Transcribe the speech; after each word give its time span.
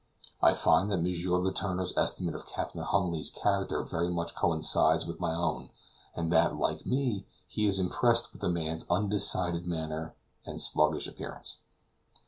I 0.41 0.55
find 0.55 0.89
that 0.89 0.97
M. 0.97 1.05
Letourneur's 1.05 1.95
estimate 1.95 2.33
of 2.33 2.47
Captain 2.47 2.81
Huntly's 2.81 3.29
character 3.29 3.83
very 3.83 4.09
much 4.09 4.33
coincides 4.33 5.05
with 5.05 5.19
my 5.19 5.31
own, 5.35 5.69
and 6.15 6.33
that, 6.33 6.55
like 6.57 6.87
me, 6.87 7.27
he 7.47 7.67
is 7.67 7.77
impressed 7.77 8.31
with 8.33 8.41
the 8.41 8.49
man's 8.49 8.87
undecided 8.89 9.67
manner 9.67 10.15
and 10.43 10.59
sluggish 10.59 11.07
appearance. 11.07 11.57